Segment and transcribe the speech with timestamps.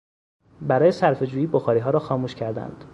[0.61, 2.85] برای صرفه جویی بخاریها را خاموش کردند.